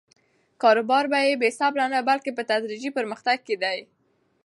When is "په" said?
1.11-1.17, 2.37-2.43